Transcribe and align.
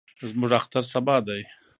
زموږ 0.29 0.51
اختر 0.59 0.83
سبا 0.91 1.15
دئ. 1.27 1.41